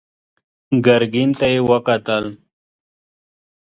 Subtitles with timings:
[0.85, 2.25] ګرګين ته يې وکتل.